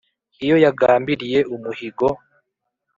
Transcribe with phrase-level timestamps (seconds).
[0.43, 2.05] Iyo yagambiriye umuhigo